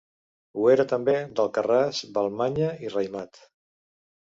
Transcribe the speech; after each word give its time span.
Ho 0.61 0.63
era 0.75 0.85
també 0.93 1.15
d'Alcarràs, 1.41 2.01
Vallmanya 2.17 2.73
i 2.87 2.93
Raïmat. 2.97 3.45